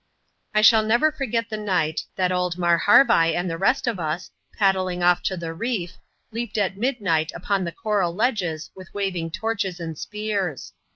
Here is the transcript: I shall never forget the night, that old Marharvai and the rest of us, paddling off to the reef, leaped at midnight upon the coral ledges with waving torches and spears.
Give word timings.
I 0.55 0.61
shall 0.63 0.81
never 0.81 1.11
forget 1.11 1.51
the 1.51 1.57
night, 1.57 2.05
that 2.15 2.31
old 2.31 2.55
Marharvai 2.57 3.35
and 3.35 3.47
the 3.47 3.55
rest 3.59 3.85
of 3.85 3.99
us, 3.99 4.31
paddling 4.57 5.03
off 5.03 5.21
to 5.21 5.37
the 5.37 5.53
reef, 5.53 5.99
leaped 6.31 6.57
at 6.57 6.75
midnight 6.75 7.31
upon 7.35 7.65
the 7.65 7.71
coral 7.71 8.15
ledges 8.15 8.71
with 8.75 8.91
waving 8.95 9.29
torches 9.29 9.79
and 9.79 9.95
spears. 9.95 10.73